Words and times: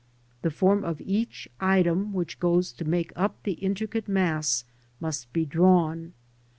The 0.41 0.49
form 0.49 0.83
of 0.83 0.99
each 0.99 1.47
item 1.59 2.11
which 2.11 2.39
goes 2.39 2.71
to 2.71 2.85
make 2.85 3.13
up 3.15 3.43
the 3.43 3.51
intricate 3.51 4.07
mass 4.07 4.65
must 4.99 5.31
be 5.31 5.45
drawn. 5.45 6.13